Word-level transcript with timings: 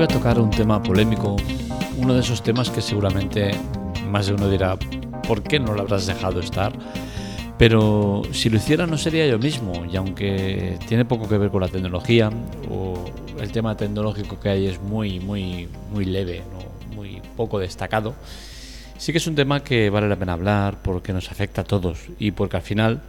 voy 0.00 0.06
a 0.06 0.08
tocar 0.08 0.40
un 0.40 0.48
tema 0.48 0.82
polémico, 0.82 1.36
uno 1.98 2.14
de 2.14 2.20
esos 2.20 2.42
temas 2.42 2.70
que 2.70 2.80
seguramente 2.80 3.50
más 4.08 4.28
de 4.28 4.32
uno 4.32 4.48
dirá, 4.48 4.78
¿por 5.28 5.42
qué 5.42 5.60
no 5.60 5.74
lo 5.74 5.82
habrás 5.82 6.06
dejado 6.06 6.40
estar? 6.40 6.72
Pero 7.58 8.22
si 8.32 8.48
lo 8.48 8.56
hiciera 8.56 8.86
no 8.86 8.96
sería 8.96 9.26
yo 9.26 9.38
mismo, 9.38 9.84
y 9.84 9.96
aunque 9.96 10.78
tiene 10.88 11.04
poco 11.04 11.28
que 11.28 11.36
ver 11.36 11.50
con 11.50 11.60
la 11.60 11.68
tecnología, 11.68 12.30
o 12.70 12.94
el 13.38 13.52
tema 13.52 13.76
tecnológico 13.76 14.40
que 14.40 14.48
hay 14.48 14.68
es 14.68 14.80
muy, 14.80 15.20
muy, 15.20 15.68
muy 15.92 16.06
leve, 16.06 16.44
muy 16.96 17.20
poco 17.36 17.58
destacado, 17.58 18.14
sí 18.96 19.12
que 19.12 19.18
es 19.18 19.26
un 19.26 19.34
tema 19.34 19.62
que 19.62 19.90
vale 19.90 20.08
la 20.08 20.16
pena 20.16 20.32
hablar 20.32 20.78
porque 20.80 21.12
nos 21.12 21.30
afecta 21.30 21.60
a 21.60 21.64
todos 21.64 21.98
y 22.18 22.30
porque 22.30 22.56
al 22.56 22.62
final 22.62 23.02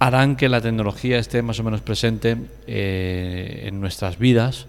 harán 0.00 0.36
que 0.36 0.50
la 0.50 0.60
tecnología 0.60 1.18
esté 1.18 1.40
más 1.40 1.58
o 1.60 1.62
menos 1.62 1.80
presente 1.80 2.36
eh, 2.66 3.62
en 3.68 3.80
nuestras 3.80 4.18
vidas 4.18 4.66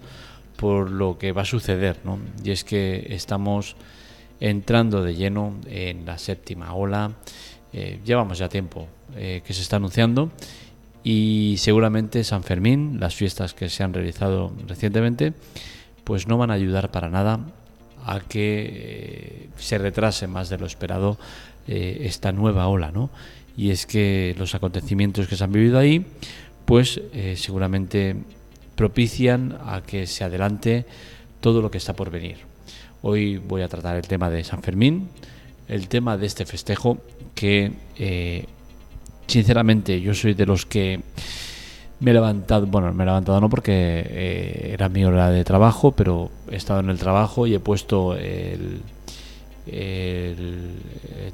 por 0.56 0.90
lo 0.90 1.18
que 1.18 1.32
va 1.32 1.42
a 1.42 1.46
suceder, 1.46 1.98
¿no? 2.04 2.18
Y 2.42 2.50
es 2.50 2.64
que 2.64 3.06
estamos 3.10 3.76
entrando 4.40 5.02
de 5.02 5.14
lleno 5.14 5.54
en 5.66 6.04
la 6.04 6.18
séptima 6.18 6.74
ola, 6.74 7.12
eh, 7.72 8.00
llevamos 8.04 8.38
ya 8.38 8.48
tiempo 8.48 8.86
eh, 9.16 9.42
que 9.44 9.54
se 9.54 9.62
está 9.62 9.76
anunciando 9.76 10.30
y 11.02 11.56
seguramente 11.58 12.24
San 12.24 12.42
Fermín, 12.42 12.98
las 13.00 13.14
fiestas 13.14 13.54
que 13.54 13.68
se 13.68 13.82
han 13.82 13.94
realizado 13.94 14.52
recientemente, 14.66 15.32
pues 16.04 16.26
no 16.26 16.38
van 16.38 16.50
a 16.50 16.54
ayudar 16.54 16.90
para 16.90 17.08
nada 17.08 17.40
a 18.04 18.20
que 18.20 19.48
se 19.56 19.78
retrase 19.78 20.26
más 20.26 20.48
de 20.48 20.58
lo 20.58 20.66
esperado 20.66 21.18
esta 21.66 22.30
nueva 22.30 22.68
ola, 22.68 22.92
¿no? 22.92 23.10
y 23.56 23.70
es 23.70 23.86
que 23.86 24.34
los 24.38 24.54
acontecimientos 24.54 25.26
que 25.26 25.36
se 25.36 25.44
han 25.44 25.52
vivido 25.52 25.78
ahí, 25.78 26.04
pues 26.64 27.00
eh, 27.12 27.34
seguramente 27.36 28.16
propician 28.76 29.58
a 29.64 29.82
que 29.82 30.06
se 30.06 30.22
adelante 30.22 30.84
todo 31.40 31.60
lo 31.62 31.70
que 31.70 31.78
está 31.78 31.94
por 31.94 32.10
venir. 32.10 32.38
Hoy 33.02 33.38
voy 33.38 33.62
a 33.62 33.68
tratar 33.68 33.96
el 33.96 34.06
tema 34.06 34.30
de 34.30 34.44
San 34.44 34.62
Fermín, 34.62 35.08
el 35.68 35.88
tema 35.88 36.16
de 36.16 36.26
este 36.26 36.46
festejo 36.46 36.98
que 37.34 37.72
eh, 37.98 38.46
sinceramente 39.26 40.00
yo 40.00 40.14
soy 40.14 40.34
de 40.34 40.46
los 40.46 40.66
que 40.66 41.00
me 42.00 42.10
he 42.10 42.14
levantado, 42.14 42.66
bueno, 42.66 42.92
me 42.92 43.04
he 43.04 43.06
levantado 43.06 43.40
no 43.40 43.48
porque 43.48 43.72
eh, 43.72 44.70
era 44.72 44.88
mi 44.88 45.04
hora 45.04 45.30
de 45.30 45.44
trabajo, 45.44 45.92
pero 45.92 46.30
he 46.50 46.56
estado 46.56 46.80
en 46.80 46.90
el 46.90 46.98
trabajo 46.98 47.46
y 47.46 47.54
he 47.54 47.60
puesto 47.60 48.14
el, 48.16 48.82
el 49.66 50.72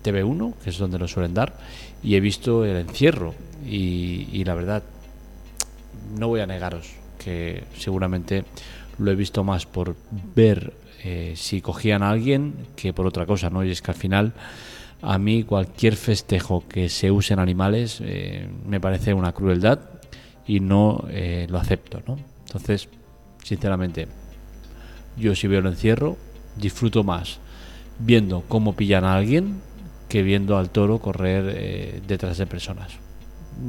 TV1, 0.03 0.55
que 0.63 0.71
es 0.71 0.79
donde 0.79 0.99
lo 0.99 1.09
suelen 1.09 1.35
dar, 1.35 1.55
y 2.03 2.15
he 2.15 2.21
visto 2.21 2.65
el 2.65 2.77
encierro. 2.77 3.35
Y, 3.67 4.43
la 4.45 4.55
verdad, 4.55 4.83
no 6.19 6.29
voy 6.29 6.41
a 6.41 6.47
negaros 6.47 7.02
que 7.25 7.65
seguramente 7.77 8.45
lo 8.99 9.11
he 9.11 9.15
visto 9.15 9.45
más 9.45 9.67
por 9.67 9.97
ver 10.35 10.73
eh, 11.05 11.35
si 11.37 11.61
cogían 11.61 12.03
a 12.03 12.11
alguien 12.11 12.55
que 12.77 12.93
por 12.93 13.07
otra 13.07 13.27
cosa, 13.27 13.51
¿no? 13.51 13.65
Y 13.65 13.71
es 13.71 13.83
que 13.83 13.91
al 13.91 13.97
final 13.97 14.33
a 15.01 15.19
mí 15.19 15.43
cualquier 15.43 15.97
festejo 15.97 16.65
que 16.69 16.89
se 16.89 17.11
usen 17.11 17.39
animales 17.39 18.01
eh, 18.03 18.49
me 18.67 18.81
parece 18.81 19.13
una 19.13 19.33
crueldad 19.33 19.81
y 20.47 20.61
no 20.61 21.05
eh, 21.11 21.47
lo 21.51 21.59
acepto, 21.59 22.03
¿no? 22.07 22.19
Entonces, 22.47 22.89
sinceramente, 23.43 24.07
yo 25.17 25.35
si 25.35 25.49
veo 25.49 25.61
el 25.61 25.67
encierro, 25.67 26.17
disfruto 26.57 27.03
más 27.03 27.41
viendo 27.99 28.45
cómo 28.49 28.77
pillan 28.77 29.05
a 29.05 29.17
alguien 29.17 29.61
que 30.09 30.23
viendo 30.23 30.59
al 30.59 30.71
toro 30.71 30.99
correr 30.99 32.03
detrás 32.07 32.37
de 32.37 32.47
personas. 32.47 32.93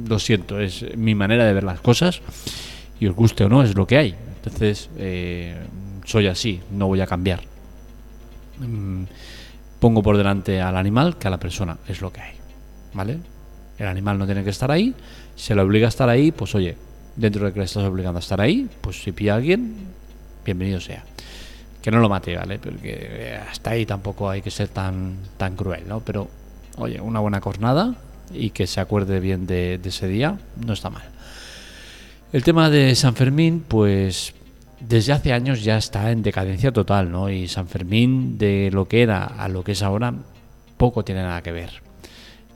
Lo 0.06 0.18
siento, 0.18 0.60
es 0.60 0.84
mi 0.96 1.14
manera 1.14 1.44
de 1.46 1.52
ver 1.52 1.64
las 1.64 1.80
cosas 1.80 2.20
y 3.04 3.08
os 3.08 3.14
guste 3.14 3.44
o 3.44 3.48
no, 3.48 3.62
es 3.62 3.74
lo 3.74 3.86
que 3.86 3.98
hay. 3.98 4.14
Entonces, 4.36 4.90
eh, 4.96 5.56
soy 6.04 6.26
así, 6.26 6.60
no 6.72 6.86
voy 6.86 7.00
a 7.00 7.06
cambiar. 7.06 7.40
Mm, 8.58 9.04
pongo 9.78 10.02
por 10.02 10.16
delante 10.16 10.60
al 10.60 10.76
animal 10.76 11.16
que 11.18 11.28
a 11.28 11.30
la 11.30 11.38
persona, 11.38 11.78
es 11.88 12.00
lo 12.00 12.12
que 12.12 12.20
hay. 12.20 12.34
¿Vale? 12.94 13.18
El 13.78 13.86
animal 13.86 14.18
no 14.18 14.26
tiene 14.26 14.44
que 14.44 14.50
estar 14.50 14.70
ahí, 14.70 14.94
se 15.34 15.54
le 15.54 15.60
obliga 15.60 15.86
a 15.86 15.88
estar 15.88 16.08
ahí, 16.08 16.32
pues 16.32 16.54
oye, 16.54 16.76
dentro 17.16 17.44
de 17.46 17.52
que 17.52 17.58
le 17.58 17.64
estás 17.64 17.84
obligando 17.84 18.18
a 18.18 18.20
estar 18.20 18.40
ahí, 18.40 18.68
pues 18.80 19.02
si 19.02 19.12
pilla 19.12 19.34
a 19.34 19.36
alguien, 19.36 19.74
bienvenido 20.44 20.80
sea 20.80 21.04
que 21.84 21.90
no 21.90 21.98
lo 21.98 22.08
mate, 22.08 22.34
¿vale? 22.34 22.58
Porque 22.58 22.96
eh, 22.98 23.36
hasta 23.36 23.72
ahí 23.72 23.84
tampoco 23.84 24.30
hay 24.30 24.40
que 24.40 24.50
ser 24.50 24.68
tan, 24.68 25.18
tan 25.36 25.54
cruel, 25.54 25.86
¿no? 25.86 26.00
Pero, 26.00 26.30
oye, 26.78 26.98
una 26.98 27.20
buena 27.20 27.42
cornada 27.42 27.94
y 28.32 28.50
que 28.50 28.66
se 28.66 28.80
acuerde 28.80 29.20
bien 29.20 29.46
de, 29.46 29.78
ese 29.84 30.08
día, 30.08 30.38
no 30.64 30.72
está 30.72 30.88
mal. 30.88 31.02
El 32.34 32.42
tema 32.42 32.68
de 32.68 32.96
San 32.96 33.14
Fermín, 33.14 33.64
pues 33.68 34.34
desde 34.80 35.12
hace 35.12 35.32
años 35.32 35.62
ya 35.62 35.76
está 35.76 36.10
en 36.10 36.24
decadencia 36.24 36.72
total, 36.72 37.12
¿no? 37.12 37.30
Y 37.30 37.46
San 37.46 37.68
Fermín, 37.68 38.38
de 38.38 38.70
lo 38.72 38.88
que 38.88 39.02
era 39.02 39.24
a 39.24 39.46
lo 39.46 39.62
que 39.62 39.70
es 39.70 39.84
ahora, 39.84 40.12
poco 40.76 41.04
tiene 41.04 41.22
nada 41.22 41.42
que 41.42 41.52
ver. 41.52 41.70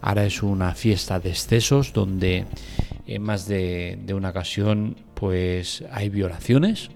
Ahora 0.01 0.25
es 0.25 0.43
una 0.43 0.75
fiesta 0.75 1.21
de 1.21 1.31
excesos 1.31 1.93
donde 1.93 2.47
en 3.07 3.23
más 3.23 3.47
de, 3.47 4.05
una 4.13 4.31
ocasión, 4.31 4.97
pues 5.15 5.85
hay 5.93 6.09
violaciones 6.09 6.91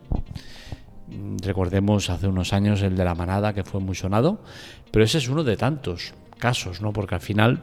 Recordemos 1.40 2.10
hace 2.10 2.26
unos 2.26 2.52
años 2.52 2.82
el 2.82 2.96
de 2.96 3.04
la 3.04 3.14
manada 3.14 3.54
que 3.54 3.62
fue 3.62 3.80
muy 3.80 3.94
sonado, 3.94 4.40
pero 4.90 5.04
ese 5.04 5.18
es 5.18 5.28
uno 5.28 5.44
de 5.44 5.56
tantos 5.56 6.14
casos, 6.36 6.80
¿no? 6.80 6.92
Porque 6.92 7.14
al 7.14 7.20
final 7.20 7.62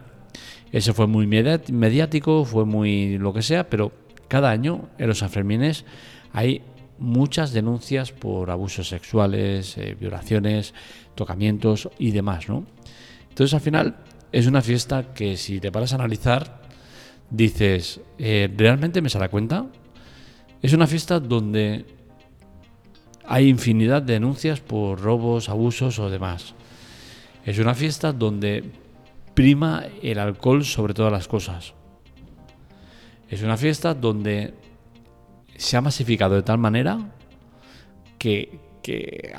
ese 0.72 0.94
fue 0.94 1.08
muy 1.08 1.28
mediático, 1.28 2.46
fue 2.46 2.64
muy 2.64 3.18
lo 3.18 3.34
que 3.34 3.42
sea, 3.42 3.70
pero 3.70 3.92
cada 4.30 4.52
año 4.52 4.88
en 4.98 5.08
los 5.08 5.18
Sanfermines 5.18 5.84
hay 6.32 6.62
muchas 6.98 7.52
denuncias 7.52 8.14
por 8.14 8.52
abusos 8.52 8.88
sexuales, 8.88 9.78
eh, 9.78 9.98
violaciones, 10.00 10.74
tocamientos 11.16 11.90
y 11.98 12.12
demás, 12.12 12.48
¿no? 12.48 12.66
Entonces 13.28 13.54
al 13.54 13.62
final 13.62 13.98
es 14.32 14.48
una 14.48 14.62
fiesta 14.62 15.14
que 15.14 15.36
si 15.36 15.60
te 15.60 15.72
paras 15.72 15.92
a 15.92 15.96
analizar, 15.96 16.62
dices, 17.30 18.02
eh, 18.18 18.50
¿realmente 18.56 19.02
me 19.02 19.10
sale 19.10 19.30
cuenta? 19.30 19.66
Es 20.62 20.74
una 20.74 20.88
fiesta 20.88 21.20
donde 21.20 21.86
hay 23.26 23.48
infinidad 23.48 24.02
de 24.02 24.14
denuncias 24.14 24.60
por 24.60 25.00
robos, 25.00 25.50
abusos 25.50 26.00
o 26.00 26.10
demás. 26.10 26.54
Es 27.46 27.60
una 27.60 27.76
fiesta 27.76 28.12
donde 28.12 28.64
prima 29.34 29.86
el 30.04 30.20
alcohol 30.20 30.66
sobre 30.66 30.94
todas 30.94 31.12
las 31.12 31.28
cosas. 31.28 31.74
Es 33.30 33.44
una 33.44 33.58
fiesta 33.58 33.94
donde 33.94 34.54
se 35.56 35.78
ha 35.78 35.82
masificado 35.82 36.36
de 36.36 36.42
tal 36.42 36.58
manera 36.58 37.12
que, 38.18 38.60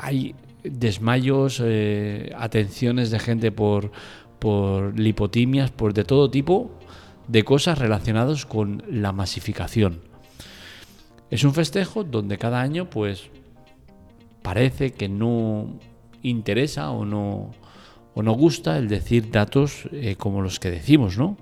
hay 0.01 0.35
desmayos, 0.63 1.61
eh, 1.65 2.33
atenciones 2.37 3.11
de 3.11 3.19
gente 3.19 3.51
por, 3.51 3.91
por 4.39 4.99
lipotimias, 4.99 5.71
por 5.71 5.93
de 5.93 6.05
todo 6.05 6.31
tipo 6.31 6.71
de 7.27 7.45
cosas 7.45 7.79
relacionadas 7.79 8.47
con 8.47 8.83
la 8.89 9.13
masificación. 9.13 10.01
Es 11.31 11.45
un 11.45 11.55
festejo 11.55 12.05
donde 12.05 12.39
cada 12.39 12.61
año 12.61 12.91
pues 12.91 13.31
parece 14.43 14.93
que 14.93 15.09
no 15.09 15.79
interesa 16.23 16.91
o 16.91 17.05
no, 17.05 17.53
o 18.15 18.23
no 18.23 18.33
gusta 18.33 18.79
el 18.79 18.89
decir 18.89 19.31
datos 19.31 19.89
eh, 19.93 20.17
como 20.17 20.43
los 20.43 20.59
que 20.59 20.71
decimos, 20.71 21.17
¿no? 21.19 21.37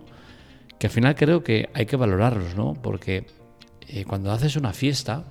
Que 0.79 0.87
al 0.87 0.93
final 0.93 1.15
creo 1.15 1.43
que 1.43 1.69
hay 1.75 1.87
que 1.87 1.97
valorarlos, 1.97 2.55
¿no? 2.57 2.75
Porque 2.75 3.27
eh, 3.89 4.05
cuando 4.05 4.31
haces 4.33 4.57
una 4.57 4.73
fiesta 4.73 5.25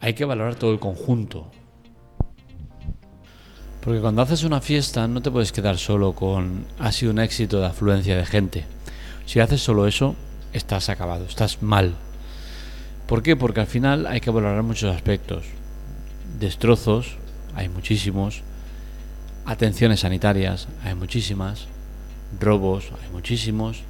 hay 0.00 0.14
que 0.14 0.24
valorar 0.24 0.54
todo 0.54 0.72
el 0.72 0.80
conjunto. 0.80 1.50
Porque 3.82 4.00
cuando 4.00 4.22
haces 4.22 4.44
una 4.44 4.60
fiesta 4.60 5.08
no 5.08 5.22
te 5.22 5.30
puedes 5.30 5.52
quedar 5.52 5.78
solo 5.78 6.14
con 6.14 6.66
ha 6.78 6.92
sido 6.92 7.12
un 7.12 7.18
éxito 7.18 7.60
de 7.60 7.66
afluencia 7.66 8.16
de 8.16 8.26
gente. 8.26 8.64
Si 9.26 9.40
haces 9.40 9.62
solo 9.62 9.86
eso, 9.86 10.16
estás 10.52 10.88
acabado, 10.88 11.24
estás 11.24 11.62
mal. 11.62 11.94
¿Por 13.06 13.22
qué? 13.22 13.36
Porque 13.36 13.60
al 13.60 13.66
final 13.66 14.06
hay 14.06 14.20
que 14.20 14.30
valorar 14.30 14.62
muchos 14.62 14.94
aspectos 14.94 15.44
destrozos, 16.38 17.16
hay 17.54 17.68
muchísimos, 17.68 18.42
atenciones 19.44 20.00
sanitarias, 20.00 20.68
hay 20.84 20.94
muchísimas, 20.94 21.66
robos, 22.40 22.90
hay 23.02 23.10
muchísimos, 23.12 23.82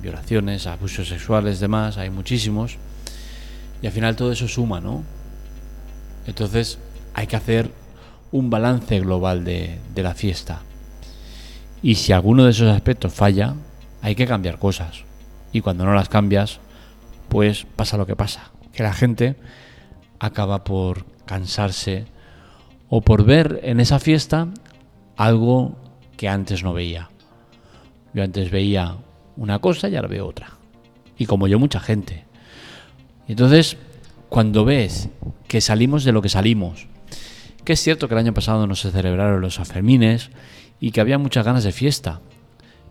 violaciones, 0.00 0.66
abusos 0.66 1.08
sexuales, 1.08 1.60
demás, 1.60 1.98
hay 1.98 2.10
muchísimos, 2.10 2.78
y 3.82 3.86
al 3.86 3.92
final 3.92 4.16
todo 4.16 4.32
eso 4.32 4.48
suma, 4.48 4.80
¿no? 4.80 5.02
Entonces 6.26 6.78
hay 7.12 7.26
que 7.26 7.36
hacer 7.36 7.70
un 8.32 8.50
balance 8.50 8.98
global 9.00 9.44
de, 9.44 9.78
la 9.94 10.14
fiesta. 10.14 10.62
Y 11.82 11.96
si 11.96 12.12
alguno 12.12 12.44
de 12.44 12.50
esos 12.50 12.74
aspectos 12.74 13.12
falla, 13.12 13.54
hay 14.02 14.14
que 14.14 14.26
cambiar 14.26 14.58
cosas. 14.58 15.04
Y 15.52 15.60
cuando 15.60 15.84
no 15.84 15.94
las 15.94 16.08
cambias, 16.08 16.58
pues 17.28 17.66
pasa 17.76 17.96
lo 17.96 18.06
que 18.06 18.16
pasa. 18.16 18.50
Que 18.72 18.82
la 18.82 18.92
gente 18.92 19.36
acaba 20.18 20.64
por 20.64 21.04
cansarse 21.26 22.06
o 22.88 23.02
por 23.02 23.24
ver 23.24 23.60
en 23.62 23.80
esa 23.80 23.98
fiesta 23.98 24.48
algo 25.16 25.76
que 26.16 26.28
antes 26.28 26.64
no 26.64 26.72
veía. 26.72 27.10
Yo 28.14 28.24
antes 28.24 28.50
veía 28.50 28.96
una 29.36 29.58
cosa 29.58 29.88
y 29.88 29.96
ahora 29.96 30.08
veo 30.08 30.26
otra. 30.26 30.50
Y 31.18 31.26
como 31.26 31.46
yo, 31.46 31.58
mucha 31.58 31.80
gente. 31.80 32.24
Y 33.28 33.32
entonces, 33.32 33.76
cuando 34.28 34.64
ves 34.64 35.08
que 35.48 35.60
salimos 35.60 36.04
de 36.04 36.12
lo 36.12 36.22
que 36.22 36.28
salimos, 36.28 36.86
que 37.64 37.74
es 37.74 37.80
cierto 37.80 38.08
que 38.08 38.14
el 38.14 38.20
año 38.20 38.34
pasado 38.34 38.66
no 38.66 38.74
se 38.74 38.90
celebraron 38.90 39.40
los 39.40 39.54
Sanfermines 39.54 40.30
y 40.80 40.90
que 40.90 41.00
había 41.00 41.18
muchas 41.18 41.44
ganas 41.44 41.64
de 41.64 41.72
fiesta, 41.72 42.20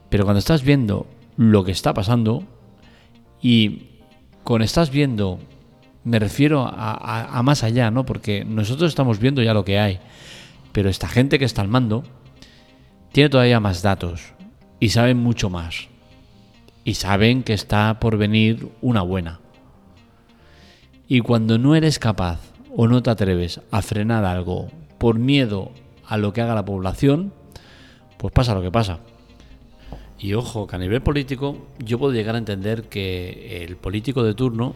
pero 0.09 0.23
cuando 0.23 0.39
estás 0.39 0.63
viendo 0.63 1.07
lo 1.37 1.63
que 1.63 1.71
está 1.71 1.93
pasando 1.93 2.43
y 3.41 3.89
con 4.43 4.61
estás 4.61 4.89
viendo 4.89 5.39
me 6.03 6.19
refiero 6.19 6.69
a, 6.69 7.41
más 7.43 7.63
allá, 7.63 7.89
¿no? 7.89 8.05
Porque 8.05 8.43
nosotros 8.43 8.89
estamos 8.89 9.19
viendo 9.19 9.41
ya 9.41 9.53
lo 9.53 9.63
que 9.63 9.79
hay, 9.79 9.99
pero 10.71 10.89
esta 10.89 11.07
gente 11.07 11.39
que 11.39 11.45
está 11.45 11.61
al 11.61 11.69
mando 11.69 12.03
tiene 13.11 13.29
todavía 13.29 13.59
más 13.59 13.81
datos 13.81 14.33
y 14.79 14.89
saben 14.89 15.17
mucho 15.17 15.49
más. 15.49 15.87
Y 16.83 16.95
saben 16.95 17.43
que 17.43 17.53
está 17.53 17.99
por 17.99 18.17
venir 18.17 18.69
una 18.81 19.01
buena. 19.01 19.39
Y 21.07 21.21
cuando 21.21 21.57
no 21.57 21.75
eres 21.75 21.99
capaz 21.99 22.39
o 22.75 22.87
no 22.87 23.03
te 23.03 23.09
atreves 23.09 23.61
a 23.71 23.81
frenar 23.81 24.25
algo 24.25 24.69
por 24.97 25.19
miedo 25.19 25.71
a 26.07 26.17
lo 26.17 26.33
que 26.33 26.41
haga 26.41 26.55
la 26.55 26.65
población, 26.65 27.33
pues 28.17 28.33
pasa 28.33 28.55
lo 28.55 28.61
que 28.61 28.71
pasa. 28.71 28.99
Y 30.17 30.33
ojo, 30.33 30.67
que 30.67 30.75
a 30.75 30.79
nivel 30.79 31.01
político 31.01 31.67
yo 31.79 31.99
puedo 31.99 32.13
llegar 32.13 32.35
a 32.35 32.37
entender 32.37 32.83
que 32.83 33.63
el 33.65 33.75
político 33.75 34.23
de 34.23 34.33
turno 34.33 34.73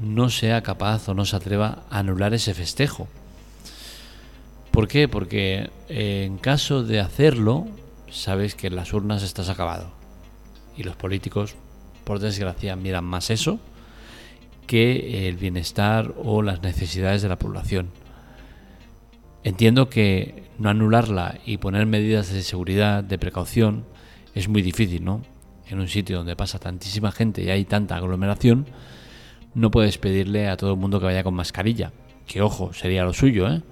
no 0.00 0.30
sea 0.30 0.62
capaz 0.62 1.08
o 1.08 1.14
no 1.14 1.24
se 1.24 1.36
atreva 1.36 1.84
a 1.90 1.98
anular 1.98 2.34
ese 2.34 2.54
festejo. 2.54 3.08
¿Por 4.70 4.86
qué? 4.86 5.08
Porque 5.08 5.70
eh, 5.88 6.24
en 6.24 6.38
caso 6.38 6.84
de 6.84 7.00
hacerlo, 7.00 7.66
sabes 8.10 8.54
que 8.54 8.68
en 8.68 8.76
las 8.76 8.92
urnas 8.92 9.24
estás 9.24 9.48
acabado. 9.48 9.97
Y 10.78 10.84
los 10.84 10.96
políticos, 10.96 11.56
por 12.04 12.20
desgracia, 12.20 12.76
miran 12.76 13.04
más 13.04 13.28
eso 13.28 13.60
que 14.68 15.28
el 15.28 15.36
bienestar 15.36 16.14
o 16.22 16.40
las 16.42 16.62
necesidades 16.62 17.20
de 17.22 17.28
la 17.28 17.38
población. 17.38 17.88
Entiendo 19.42 19.88
que 19.88 20.44
no 20.58 20.68
anularla 20.68 21.38
y 21.44 21.56
poner 21.56 21.86
medidas 21.86 22.32
de 22.32 22.42
seguridad, 22.42 23.02
de 23.02 23.18
precaución, 23.18 23.86
es 24.34 24.48
muy 24.48 24.62
difícil, 24.62 25.04
¿no? 25.04 25.22
En 25.68 25.80
un 25.80 25.88
sitio 25.88 26.18
donde 26.18 26.36
pasa 26.36 26.58
tantísima 26.58 27.10
gente 27.12 27.42
y 27.42 27.50
hay 27.50 27.64
tanta 27.64 27.96
aglomeración, 27.96 28.66
no 29.54 29.70
puedes 29.70 29.98
pedirle 29.98 30.48
a 30.48 30.56
todo 30.56 30.72
el 30.72 30.78
mundo 30.78 31.00
que 31.00 31.06
vaya 31.06 31.24
con 31.24 31.34
mascarilla. 31.34 31.92
Que 32.26 32.42
ojo, 32.42 32.72
sería 32.72 33.04
lo 33.04 33.14
suyo, 33.14 33.48
¿eh? 33.48 33.62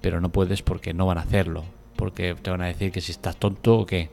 Pero 0.00 0.20
no 0.20 0.30
puedes 0.30 0.62
porque 0.62 0.94
no 0.94 1.06
van 1.06 1.18
a 1.18 1.22
hacerlo. 1.22 1.64
Porque 1.96 2.34
te 2.34 2.50
van 2.50 2.60
a 2.60 2.66
decir 2.66 2.92
que 2.92 3.00
si 3.00 3.10
estás 3.10 3.36
tonto 3.36 3.78
o 3.78 3.86
que 3.86 4.10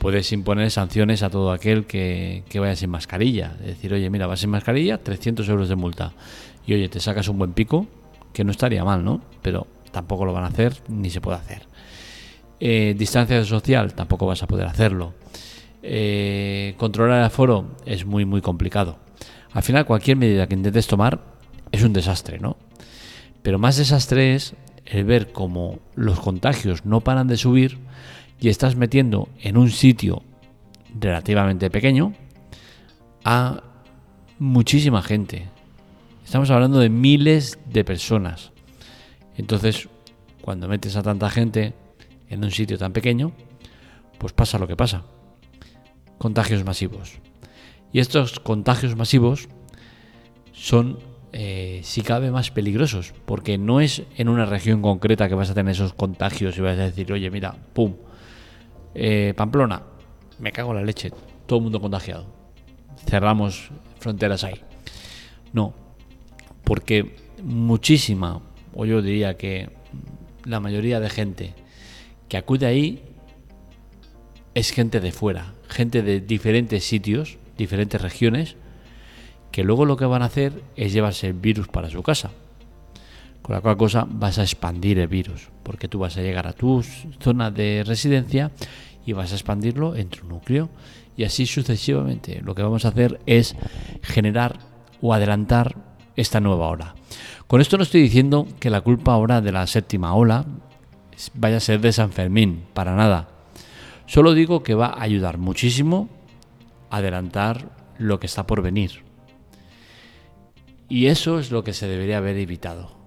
puedes 0.00 0.32
imponer 0.32 0.70
sanciones 0.70 1.22
a 1.22 1.28
todo 1.28 1.52
aquel 1.52 1.84
que, 1.84 2.42
vaya 2.54 2.74
sin 2.74 2.88
mascarilla. 2.88 3.52
Es 3.60 3.66
decir, 3.66 3.92
oye, 3.92 4.08
mira, 4.08 4.26
vas 4.26 4.40
sin 4.40 4.48
mascarilla, 4.48 4.96
300 4.96 5.46
euros 5.50 5.68
de 5.68 5.76
multa. 5.76 6.14
Y 6.66 6.72
oye, 6.72 6.88
te 6.88 7.00
sacas 7.00 7.28
un 7.28 7.36
buen 7.36 7.52
pico, 7.52 7.86
que 8.32 8.42
no 8.42 8.50
estaría 8.50 8.82
mal, 8.82 9.04
¿no? 9.04 9.20
Pero 9.42 9.66
tampoco 9.92 10.24
lo 10.24 10.32
van 10.32 10.44
a 10.44 10.46
hacer 10.46 10.74
ni 10.88 11.10
se 11.10 11.20
puede 11.20 11.36
hacer. 11.36 11.62
Eh, 12.60 12.94
distancia 12.96 13.44
social, 13.44 13.92
tampoco 13.92 14.24
vas 14.24 14.42
a 14.42 14.46
poder 14.46 14.66
hacerlo. 14.66 15.12
Eh, 15.82 16.74
controlar 16.78 17.18
el 17.18 17.24
aforo 17.24 17.76
es 17.84 18.06
muy, 18.06 18.24
muy 18.24 18.40
complicado. 18.40 18.98
Al 19.52 19.62
final, 19.62 19.84
cualquier 19.84 20.16
medida 20.16 20.46
que 20.46 20.54
intentes 20.54 20.86
tomar 20.86 21.20
es 21.72 21.82
un 21.82 21.92
desastre, 21.92 22.38
¿no? 22.38 22.56
Pero 23.42 23.58
más 23.58 23.76
desastre 23.76 24.34
es 24.34 24.54
el 24.86 25.04
ver 25.04 25.30
cómo 25.32 25.78
los 25.94 26.20
contagios 26.20 26.86
no 26.86 27.02
paran 27.02 27.28
de 27.28 27.36
subir 27.36 27.78
y 28.40 28.48
estás 28.48 28.74
metiendo 28.74 29.28
en 29.40 29.56
un 29.56 29.70
sitio 29.70 30.22
relativamente 30.98 31.70
pequeño 31.70 32.14
a 33.24 33.62
muchísima 34.38 35.02
gente. 35.02 35.48
Estamos 36.24 36.50
hablando 36.50 36.78
de 36.78 36.88
miles 36.88 37.58
de 37.66 37.84
personas. 37.84 38.52
Entonces, 39.36 39.88
cuando 40.40 40.68
metes 40.68 40.96
a 40.96 41.02
tanta 41.02 41.28
gente 41.28 41.74
en 42.28 42.42
un 42.42 42.50
sitio 42.50 42.78
tan 42.78 42.92
pequeño, 42.92 43.32
pues 44.18 44.32
pasa 44.32 44.58
lo 44.58 44.66
que 44.66 44.76
pasa. 44.76 45.04
Contagios 46.18 46.64
masivos. 46.64 47.18
Y 47.92 48.00
estos 48.00 48.40
contagios 48.40 48.96
masivos 48.96 49.48
son, 50.52 50.98
eh, 51.32 51.80
si 51.82 52.02
cabe, 52.02 52.30
más 52.30 52.50
peligrosos, 52.50 53.12
porque 53.26 53.58
no 53.58 53.80
es 53.80 54.04
en 54.16 54.28
una 54.28 54.46
región 54.46 54.80
concreta 54.80 55.28
que 55.28 55.34
vas 55.34 55.50
a 55.50 55.54
tener 55.54 55.72
esos 55.72 55.92
contagios 55.92 56.56
y 56.56 56.60
vas 56.60 56.78
a 56.78 56.84
decir, 56.84 57.12
oye, 57.12 57.30
mira, 57.30 57.56
pum, 57.72 57.94
eh, 58.94 59.34
Pamplona, 59.36 59.82
me 60.38 60.52
cago 60.52 60.70
en 60.70 60.76
la 60.78 60.84
leche, 60.84 61.12
todo 61.46 61.58
el 61.58 61.64
mundo 61.64 61.80
contagiado. 61.80 62.26
Cerramos 63.06 63.70
fronteras 63.98 64.44
ahí. 64.44 64.60
No, 65.52 65.74
porque 66.64 67.16
muchísima, 67.42 68.40
o 68.74 68.84
yo 68.84 69.02
diría 69.02 69.36
que 69.36 69.70
la 70.44 70.60
mayoría 70.60 71.00
de 71.00 71.10
gente 71.10 71.54
que 72.28 72.36
acude 72.36 72.66
ahí 72.66 73.02
es 74.54 74.70
gente 74.70 75.00
de 75.00 75.12
fuera, 75.12 75.54
gente 75.68 76.02
de 76.02 76.20
diferentes 76.20 76.84
sitios 76.84 77.38
diferentes 77.60 78.00
regiones 78.00 78.56
que 79.52 79.64
luego 79.64 79.84
lo 79.84 79.96
que 79.96 80.06
van 80.06 80.22
a 80.22 80.26
hacer 80.26 80.52
es 80.76 80.92
llevarse 80.92 81.28
el 81.28 81.34
virus 81.34 81.68
para 81.68 81.90
su 81.90 82.02
casa. 82.02 82.30
Con 83.50 83.56
la 83.56 83.62
cual 83.62 83.76
cosa 83.76 84.06
vas 84.08 84.38
a 84.38 84.42
expandir 84.42 85.00
el 85.00 85.08
virus, 85.08 85.48
porque 85.64 85.88
tú 85.88 85.98
vas 85.98 86.16
a 86.16 86.22
llegar 86.22 86.46
a 86.46 86.52
tu 86.52 86.84
zona 87.18 87.50
de 87.50 87.82
residencia 87.84 88.52
y 89.04 89.12
vas 89.12 89.32
a 89.32 89.34
expandirlo 89.34 89.96
entre 89.96 90.22
un 90.22 90.28
núcleo 90.28 90.68
y 91.16 91.24
así 91.24 91.46
sucesivamente. 91.46 92.42
Lo 92.44 92.54
que 92.54 92.62
vamos 92.62 92.84
a 92.84 92.90
hacer 92.90 93.18
es 93.26 93.56
generar 94.02 94.60
o 95.02 95.12
adelantar 95.12 95.74
esta 96.14 96.38
nueva 96.38 96.68
ola. 96.68 96.94
Con 97.48 97.60
esto 97.60 97.76
no 97.76 97.82
estoy 97.82 98.02
diciendo 98.02 98.46
que 98.60 98.70
la 98.70 98.82
culpa 98.82 99.14
ahora 99.14 99.40
de 99.40 99.50
la 99.50 99.66
séptima 99.66 100.14
ola 100.14 100.44
vaya 101.34 101.56
a 101.56 101.58
ser 101.58 101.80
de 101.80 101.90
San 101.90 102.12
Fermín, 102.12 102.66
para 102.72 102.94
nada. 102.94 103.30
Solo 104.06 104.32
digo 104.32 104.62
que 104.62 104.74
va 104.74 104.90
a 104.90 105.02
ayudar 105.02 105.38
muchísimo 105.38 106.08
adelantar 106.88 107.68
lo 107.98 108.20
que 108.20 108.26
está 108.26 108.46
por 108.46 108.62
venir. 108.62 109.02
Y 110.88 111.06
eso 111.06 111.40
es 111.40 111.50
lo 111.50 111.64
que 111.64 111.72
se 111.72 111.88
debería 111.88 112.18
haber 112.18 112.36
evitado. 112.36 112.99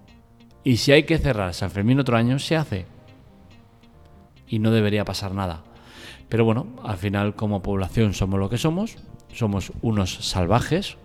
Y 0.64 0.78
si 0.78 0.92
hay 0.92 1.04
que 1.04 1.18
cerrar 1.18 1.52
San 1.52 1.70
Fermín 1.70 2.00
otro 2.00 2.16
año, 2.16 2.38
se 2.38 2.56
hace. 2.56 2.86
Y 4.48 4.58
no 4.58 4.70
debería 4.70 5.04
pasar 5.04 5.32
nada. 5.32 5.62
Pero 6.28 6.44
bueno, 6.44 6.66
al 6.82 6.96
final 6.96 7.36
como 7.36 7.62
población 7.62 8.14
somos 8.14 8.40
lo 8.40 8.48
que 8.48 8.58
somos, 8.58 8.96
somos 9.32 9.72
unos 9.82 10.14
salvajes 10.14 10.96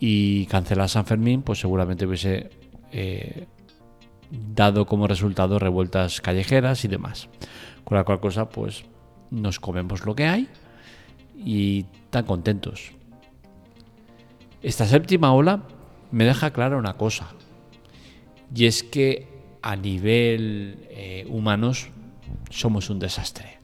y 0.00 0.46
cancelar 0.46 0.88
San 0.88 1.06
Fermín 1.06 1.42
pues 1.42 1.60
seguramente 1.60 2.06
hubiese 2.06 2.50
eh, 2.90 3.46
dado 4.30 4.86
como 4.86 5.06
resultado 5.06 5.58
revueltas 5.58 6.20
callejeras 6.20 6.84
y 6.84 6.88
demás. 6.88 7.28
Con 7.84 7.96
la 7.96 8.04
cual 8.04 8.20
cosa 8.20 8.48
pues 8.48 8.84
nos 9.30 9.60
comemos 9.60 10.04
lo 10.04 10.14
que 10.14 10.26
hay 10.26 10.48
y 11.36 11.84
tan 12.10 12.24
contentos. 12.24 12.92
Esta 14.62 14.86
séptima 14.86 15.32
ola 15.32 15.62
me 16.10 16.24
deja 16.24 16.50
clara 16.50 16.76
una 16.76 16.94
cosa, 16.94 17.28
y 18.54 18.66
es 18.66 18.82
que 18.82 19.28
a 19.62 19.76
nivel 19.76 20.86
eh, 20.90 21.26
humanos 21.28 21.88
somos 22.50 22.90
un 22.90 22.98
desastre. 22.98 23.58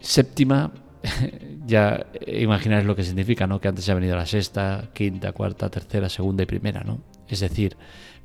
Séptima, 0.00 0.72
ya 1.66 2.06
imagináis 2.26 2.84
lo 2.84 2.96
que 2.96 3.04
significa, 3.04 3.46
¿no? 3.46 3.60
Que 3.60 3.68
antes 3.68 3.84
se 3.84 3.92
ha 3.92 3.94
venido 3.94 4.16
la 4.16 4.26
sexta, 4.26 4.90
quinta, 4.94 5.32
cuarta, 5.32 5.68
tercera, 5.68 6.08
segunda 6.08 6.42
y 6.42 6.46
primera, 6.46 6.82
¿no? 6.84 7.00
Es 7.28 7.40
decir, 7.40 7.76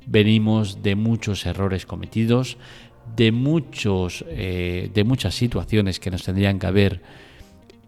venimos 0.06 0.82
de 0.82 0.94
muchos 0.94 1.46
errores 1.46 1.86
cometidos, 1.86 2.56
de 3.16 3.32
muchos, 3.32 4.24
eh, 4.28 4.90
de 4.92 5.04
muchas 5.04 5.34
situaciones 5.34 6.00
que 6.00 6.10
nos 6.10 6.24
tendrían 6.24 6.58
que 6.58 6.66
haber 6.66 7.02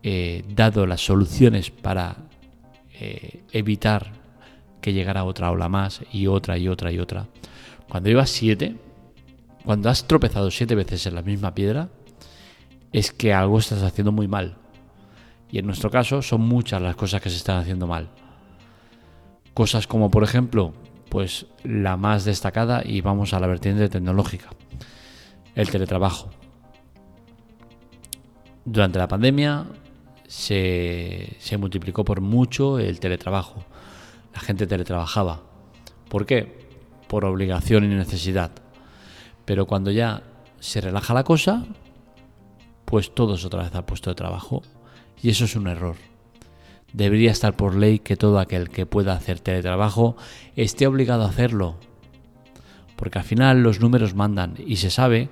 eh, 0.02 0.44
dado 0.48 0.86
las 0.86 1.04
soluciones 1.04 1.70
para 1.70 2.16
eh, 3.00 3.40
evitar 3.52 4.12
que 4.86 4.92
llegara 4.92 5.24
otra 5.24 5.50
ola 5.50 5.68
más 5.68 6.02
y 6.12 6.28
otra 6.28 6.58
y 6.58 6.68
otra 6.68 6.92
y 6.92 7.00
otra. 7.00 7.26
Cuando 7.88 8.08
llevas 8.08 8.30
siete, 8.30 8.76
cuando 9.64 9.90
has 9.90 10.06
tropezado 10.06 10.48
siete 10.52 10.76
veces 10.76 11.04
en 11.08 11.16
la 11.16 11.22
misma 11.22 11.56
piedra, 11.56 11.88
es 12.92 13.10
que 13.10 13.34
algo 13.34 13.58
estás 13.58 13.82
haciendo 13.82 14.12
muy 14.12 14.28
mal. 14.28 14.58
Y 15.50 15.58
en 15.58 15.66
nuestro 15.66 15.90
caso 15.90 16.22
son 16.22 16.42
muchas 16.42 16.80
las 16.80 16.94
cosas 16.94 17.20
que 17.20 17.30
se 17.30 17.36
están 17.36 17.56
haciendo 17.56 17.88
mal. 17.88 18.10
Cosas 19.54 19.88
como, 19.88 20.08
por 20.08 20.22
ejemplo, 20.22 20.72
pues 21.08 21.46
la 21.64 21.96
más 21.96 22.24
destacada, 22.24 22.82
y 22.84 23.00
vamos 23.00 23.34
a 23.34 23.40
la 23.40 23.48
vertiente 23.48 23.88
tecnológica, 23.88 24.50
el 25.56 25.68
teletrabajo. 25.68 26.30
Durante 28.64 29.00
la 29.00 29.08
pandemia 29.08 29.66
se, 30.28 31.36
multiplicó 31.58 32.04
por 32.04 32.20
mucho 32.20 32.78
el 32.78 33.00
teletrabajo. 33.00 33.64
La 34.36 34.42
gente 34.42 34.66
teletrabajaba. 34.66 35.40
¿Por 36.10 36.26
qué? 36.26 36.68
Por 37.08 37.24
obligación 37.24 37.84
y 37.84 37.88
necesidad. 37.88 38.52
Pero 39.46 39.66
cuando 39.66 39.90
ya 39.90 40.22
se 40.60 40.82
relaja 40.82 41.14
la 41.14 41.24
cosa, 41.24 41.64
pues 42.84 43.14
todos 43.14 43.46
otra 43.46 43.62
vez 43.62 43.74
al 43.74 43.86
puesto 43.86 44.10
de 44.10 44.14
trabajo. 44.14 44.62
Y 45.22 45.30
eso 45.30 45.46
es 45.46 45.56
un 45.56 45.68
error. 45.68 45.96
Debería 46.92 47.30
estar 47.30 47.56
por 47.56 47.76
ley 47.76 47.98
que 47.98 48.18
todo 48.18 48.38
aquel 48.38 48.68
que 48.68 48.84
pueda 48.84 49.14
hacer 49.14 49.40
teletrabajo 49.40 50.16
esté 50.54 50.86
obligado 50.86 51.24
a 51.24 51.30
hacerlo. 51.30 51.76
Porque 52.94 53.18
al 53.18 53.24
final 53.24 53.62
los 53.62 53.80
números 53.80 54.14
mandan 54.14 54.54
y 54.58 54.76
se 54.76 54.90
sabe 54.90 55.30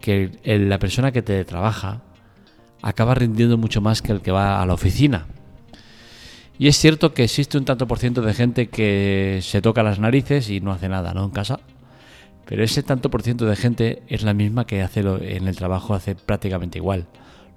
que 0.00 0.38
la 0.44 0.78
persona 0.78 1.12
que 1.12 1.20
teletrabaja 1.20 2.02
acaba 2.80 3.14
rindiendo 3.14 3.58
mucho 3.58 3.82
más 3.82 4.00
que 4.00 4.12
el 4.12 4.22
que 4.22 4.32
va 4.32 4.62
a 4.62 4.66
la 4.66 4.72
oficina. 4.72 5.26
Y 6.58 6.66
es 6.66 6.76
cierto 6.76 7.14
que 7.14 7.22
existe 7.22 7.56
un 7.56 7.64
tanto 7.64 7.86
por 7.86 7.98
ciento 7.98 8.20
de 8.20 8.34
gente 8.34 8.68
que 8.68 9.38
se 9.42 9.62
toca 9.62 9.84
las 9.84 10.00
narices 10.00 10.50
y 10.50 10.60
no 10.60 10.72
hace 10.72 10.88
nada, 10.88 11.14
¿no? 11.14 11.24
En 11.24 11.30
casa. 11.30 11.60
Pero 12.46 12.64
ese 12.64 12.82
tanto 12.82 13.10
por 13.10 13.22
ciento 13.22 13.46
de 13.46 13.54
gente 13.54 14.02
es 14.08 14.22
la 14.24 14.34
misma 14.34 14.66
que 14.66 14.82
hace 14.82 15.00
en 15.00 15.46
el 15.46 15.56
trabajo, 15.56 15.94
hace 15.94 16.16
prácticamente 16.16 16.78
igual. 16.78 17.06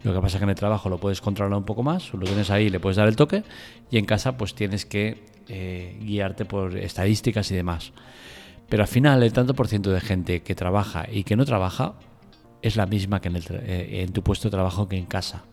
Lo 0.04 0.14
que 0.14 0.20
pasa 0.20 0.38
es 0.38 0.40
que 0.40 0.44
en 0.44 0.50
el 0.50 0.56
trabajo 0.56 0.90
lo 0.90 1.00
puedes 1.00 1.22
controlar 1.22 1.58
un 1.58 1.64
poco 1.64 1.82
más, 1.82 2.14
lo 2.14 2.26
tienes 2.26 2.52
ahí, 2.52 2.70
le 2.70 2.80
puedes 2.80 2.98
dar 2.98 3.08
el 3.08 3.16
toque, 3.16 3.44
y 3.90 3.98
en 3.98 4.06
casa 4.06 4.38
pues 4.38 4.54
tienes 4.54 4.86
que 4.86 5.24
eh, 5.48 5.98
guiarte 6.02 6.46
por 6.46 6.78
estadísticas 6.78 7.50
y 7.52 7.56
demás. 7.56 7.94
Pero 8.70 8.84
al 8.84 8.88
final 8.88 9.24
el 9.24 9.34
tanto 9.34 9.56
por 9.56 9.68
ciento 9.68 9.92
de 9.92 10.02
gente 10.02 10.44
que 10.44 10.56
trabaja 10.56 11.06
y 11.12 11.24
que 11.24 11.36
no 11.36 11.46
trabaja 11.46 11.94
es 12.62 12.76
la 12.76 12.86
misma 12.86 13.22
que 13.22 13.30
en, 13.30 13.38
eh, 13.38 14.04
en 14.04 14.14
tu 14.14 14.22
puesto 14.24 14.50
de 14.50 14.52
trabajo 14.52 14.88
que 14.88 14.98
en 14.98 15.06
casa. 15.06 15.44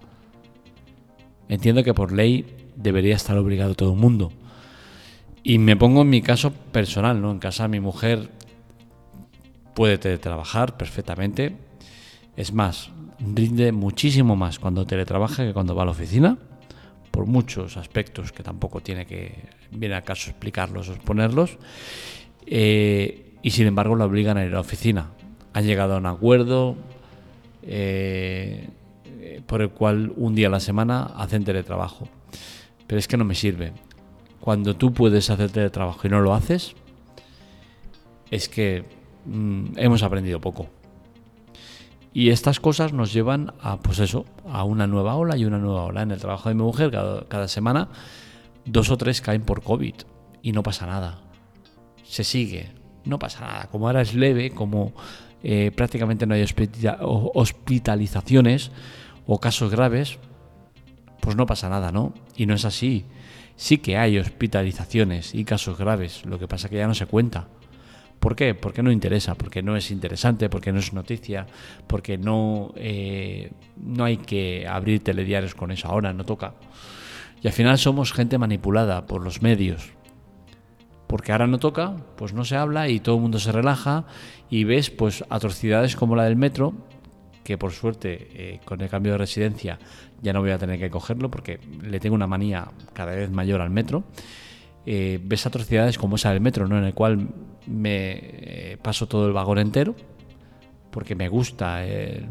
Entiendo 1.48 1.82
que 1.82 1.94
por 1.94 2.12
ley 2.12 2.67
debería 2.78 3.16
estar 3.16 3.36
obligado 3.36 3.74
todo 3.74 3.92
el 3.92 3.98
mundo. 3.98 4.32
Y 5.42 5.58
me 5.58 5.76
pongo 5.76 6.02
en 6.02 6.10
mi 6.10 6.22
caso 6.22 6.52
personal, 6.52 7.20
¿no? 7.20 7.30
En 7.30 7.38
casa 7.38 7.68
mi 7.68 7.80
mujer 7.80 8.30
puede 9.74 9.98
teletrabajar 9.98 10.76
perfectamente. 10.76 11.56
Es 12.36 12.52
más, 12.52 12.90
rinde 13.20 13.72
muchísimo 13.72 14.36
más 14.36 14.58
cuando 14.58 14.86
teletrabaja 14.86 15.44
que 15.44 15.52
cuando 15.52 15.74
va 15.74 15.82
a 15.82 15.86
la 15.86 15.92
oficina, 15.92 16.38
por 17.10 17.26
muchos 17.26 17.76
aspectos 17.76 18.32
que 18.32 18.42
tampoco 18.42 18.80
tiene 18.80 19.06
que, 19.06 19.34
viene 19.72 19.96
a 19.96 19.98
explicarlos 19.98 20.88
o 20.88 20.92
exponerlos. 20.92 21.58
Eh, 22.46 23.34
y 23.42 23.50
sin 23.50 23.66
embargo 23.66 23.96
la 23.96 24.04
obligan 24.04 24.36
a 24.36 24.44
ir 24.44 24.52
a 24.52 24.54
la 24.54 24.60
oficina. 24.60 25.10
Han 25.52 25.64
llegado 25.64 25.94
a 25.94 25.98
un 25.98 26.06
acuerdo 26.06 26.76
eh, 27.62 28.68
por 29.46 29.62
el 29.62 29.70
cual 29.70 30.12
un 30.16 30.34
día 30.34 30.48
a 30.48 30.50
la 30.50 30.60
semana 30.60 31.02
hacen 31.16 31.44
teletrabajo. 31.44 32.08
Pero 32.88 32.98
es 32.98 33.06
que 33.06 33.16
no 33.16 33.24
me 33.24 33.36
sirve. 33.36 33.72
Cuando 34.40 34.74
tú 34.74 34.92
puedes 34.92 35.30
hacerte 35.30 35.60
de 35.60 35.70
trabajo 35.70 36.00
y 36.04 36.10
no 36.10 36.20
lo 36.20 36.34
haces, 36.34 36.74
es 38.30 38.48
que 38.48 38.84
mm, 39.26 39.74
hemos 39.76 40.02
aprendido 40.02 40.40
poco. 40.40 40.68
Y 42.12 42.30
estas 42.30 42.58
cosas 42.58 42.92
nos 42.92 43.12
llevan 43.12 43.52
a, 43.60 43.78
pues 43.78 43.98
eso, 44.00 44.24
a 44.50 44.64
una 44.64 44.86
nueva 44.86 45.14
ola 45.14 45.36
y 45.36 45.44
una 45.44 45.58
nueva 45.58 45.84
ola. 45.84 46.02
En 46.02 46.10
el 46.10 46.18
trabajo 46.18 46.48
de 46.48 46.54
mi 46.54 46.62
mujer, 46.62 46.90
cada, 46.90 47.46
semana, 47.46 47.90
dos 48.64 48.90
o 48.90 48.96
tres 48.96 49.20
caen 49.20 49.42
por 49.42 49.62
COVID 49.62 49.94
y 50.42 50.52
no 50.52 50.62
pasa 50.62 50.86
nada. 50.86 51.20
Se 52.04 52.24
sigue, 52.24 52.72
no 53.04 53.18
pasa 53.18 53.40
nada. 53.40 53.68
Como 53.70 53.86
ahora 53.86 54.00
es 54.00 54.14
leve, 54.14 54.50
como 54.50 54.94
eh, 55.42 55.70
prácticamente 55.76 56.26
no 56.26 56.34
hay 56.34 56.46
hospitalizaciones 57.02 58.70
o 59.26 59.38
casos 59.38 59.70
graves, 59.70 60.18
pues 61.20 61.36
no 61.36 61.46
pasa 61.46 61.68
nada, 61.68 61.92
¿no? 61.92 62.14
Y 62.36 62.46
no 62.46 62.54
es 62.54 62.64
así. 62.64 63.04
Sí 63.56 63.78
que 63.78 63.96
hay 63.96 64.18
hospitalizaciones 64.18 65.34
y 65.34 65.44
casos 65.44 65.78
graves, 65.78 66.24
lo 66.24 66.38
que 66.38 66.48
pasa 66.48 66.68
que 66.68 66.76
ya 66.76 66.86
no 66.86 66.94
se 66.94 67.06
cuenta. 67.06 67.48
¿Por 68.20 68.34
qué? 68.34 68.54
Porque 68.54 68.82
no 68.82 68.90
interesa, 68.90 69.36
porque 69.36 69.62
no 69.62 69.76
es 69.76 69.90
interesante, 69.90 70.48
porque 70.48 70.72
no 70.72 70.80
es 70.80 70.92
noticia, 70.92 71.46
porque 71.86 72.18
no, 72.18 72.72
eh, 72.76 73.52
no 73.76 74.04
hay 74.04 74.16
que 74.16 74.66
abrir 74.66 75.02
telediarios 75.02 75.54
con 75.54 75.70
eso 75.70 75.88
ahora, 75.88 76.12
no 76.12 76.24
toca. 76.24 76.54
Y 77.42 77.46
al 77.46 77.52
final 77.52 77.78
somos 77.78 78.12
gente 78.12 78.38
manipulada 78.38 79.06
por 79.06 79.22
los 79.22 79.42
medios. 79.42 79.92
Porque 81.06 81.32
ahora 81.32 81.46
no 81.46 81.58
toca, 81.58 81.96
pues 82.16 82.32
no 82.32 82.44
se 82.44 82.56
habla 82.56 82.88
y 82.88 83.00
todo 83.00 83.16
el 83.16 83.22
mundo 83.22 83.38
se 83.38 83.52
relaja 83.52 84.04
y 84.50 84.64
ves 84.64 84.90
pues 84.90 85.24
atrocidades 85.30 85.96
como 85.96 86.16
la 86.16 86.24
del 86.24 86.36
metro, 86.36 86.74
que 87.44 87.58
por 87.58 87.72
suerte 87.72 88.28
eh, 88.34 88.60
con 88.64 88.80
el 88.80 88.88
cambio 88.88 89.12
de 89.12 89.18
residencia 89.18 89.78
ya 90.22 90.32
no 90.32 90.40
voy 90.40 90.50
a 90.50 90.58
tener 90.58 90.78
que 90.78 90.90
cogerlo 90.90 91.30
porque 91.30 91.58
le 91.82 92.00
tengo 92.00 92.14
una 92.14 92.26
manía 92.26 92.68
cada 92.92 93.12
vez 93.12 93.30
mayor 93.30 93.60
al 93.60 93.70
metro. 93.70 94.04
Eh, 94.86 95.20
ves 95.22 95.46
atrocidades 95.46 95.98
como 95.98 96.16
esa 96.16 96.32
del 96.32 96.40
metro, 96.40 96.66
¿no? 96.66 96.78
en 96.78 96.84
el 96.84 96.94
cual 96.94 97.28
me 97.66 98.18
eh, 98.22 98.78
paso 98.80 99.06
todo 99.06 99.26
el 99.26 99.32
vagón 99.32 99.58
entero 99.58 99.94
porque 100.90 101.14
me 101.14 101.28
gusta 101.28 101.84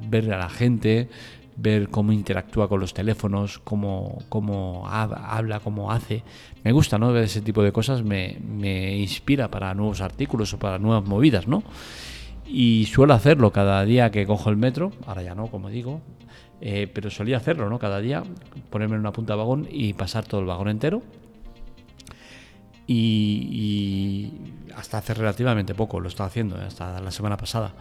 ver 0.09 0.33
a 0.33 0.37
la 0.39 0.49
gente, 0.49 1.09
ver 1.57 1.89
cómo 1.89 2.11
interactúa 2.11 2.67
con 2.67 2.79
los 2.79 2.93
teléfonos, 2.93 3.59
cómo, 3.59 4.19
cómo 4.29 4.87
habla, 4.87 5.59
cómo 5.59 5.91
hace. 5.91 6.23
Me 6.63 6.71
gusta, 6.71 6.97
¿no? 6.97 7.11
Ver 7.11 7.25
ese 7.25 7.41
tipo 7.41 7.63
de 7.63 7.71
cosas 7.71 8.03
me, 8.03 8.37
me 8.41 8.97
inspira 8.97 9.49
para 9.49 9.73
nuevos 9.73 10.01
artículos 10.01 10.53
o 10.53 10.59
para 10.59 10.79
nuevas 10.79 11.05
movidas, 11.07 11.47
¿no? 11.47 11.63
Y 12.47 12.85
suelo 12.85 13.13
hacerlo 13.13 13.51
cada 13.51 13.83
día 13.83 14.11
que 14.11 14.25
cojo 14.25 14.49
el 14.49 14.57
metro, 14.57 14.91
ahora 15.05 15.21
ya 15.21 15.35
no, 15.35 15.47
como 15.47 15.69
digo, 15.69 16.01
eh, 16.61 16.89
pero 16.91 17.09
solía 17.09 17.37
hacerlo, 17.37 17.69
¿no? 17.69 17.77
Cada 17.77 17.99
día, 17.99 18.23
ponerme 18.69 18.95
en 18.95 19.01
una 19.01 19.11
punta 19.11 19.33
de 19.33 19.37
vagón 19.37 19.67
y 19.69 19.93
pasar 19.93 20.25
todo 20.25 20.41
el 20.41 20.47
vagón 20.47 20.69
entero. 20.69 21.03
Y, 22.87 24.31
hasta 24.75 24.99
hace 24.99 25.13
relativamente 25.13 25.75
poco, 25.75 25.99
lo 25.99 26.07
estaba 26.07 26.27
haciendo, 26.27 26.57
¿eh? 26.57 26.65
hasta 26.67 27.01
la 27.01 27.11
semana 27.11 27.35
pasada. 27.37 27.73